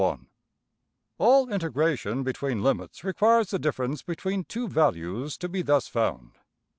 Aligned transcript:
png}% 0.01 0.25
All 1.19 1.47
integration 1.49 2.23
between 2.23 2.63
limits 2.63 3.03
requires 3.03 3.51
the 3.51 3.59
difference 3.59 4.01
between 4.01 4.45
two 4.45 4.67
values 4.67 5.37
to 5.37 5.47
be 5.47 5.61
thus 5.61 5.87
found. 5.87 6.39